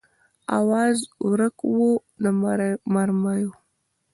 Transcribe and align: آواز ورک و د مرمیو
آواز 0.59 0.95
ورک 1.27 1.57
و 1.73 1.85
د 2.21 2.23
مرمیو 2.93 3.51